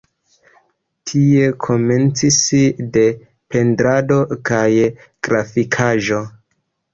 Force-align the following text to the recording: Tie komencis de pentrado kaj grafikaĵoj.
Tie 1.09 1.43
komencis 1.65 2.39
de 2.97 3.03
pentrado 3.57 4.19
kaj 4.51 4.65
grafikaĵoj. 5.29 6.25